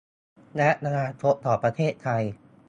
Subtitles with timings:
[0.55, 2.23] และอนาคตของประเทศไทย